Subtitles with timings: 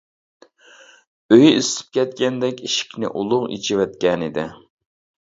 [1.35, 4.47] ئۆيى ئىسسىپ كەتكەندەك ئىشىكىنى ئۇلۇغ ئېچىۋەتكەنىدى.